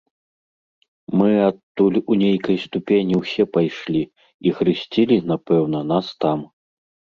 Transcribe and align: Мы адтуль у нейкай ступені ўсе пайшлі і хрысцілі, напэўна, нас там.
Мы 1.19 1.27
адтуль 1.49 1.99
у 2.15 2.17
нейкай 2.23 2.57
ступені 2.65 3.15
ўсе 3.21 3.43
пайшлі 3.59 4.03
і 4.49 4.57
хрысцілі, 4.59 5.21
напэўна, 5.35 5.85
нас 5.95 6.13
там. 6.27 6.39